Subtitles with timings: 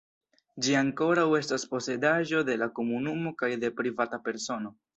[0.65, 4.77] Ĝi ankoraŭ estas posedaĵo de la komunumo kaj de privata persono.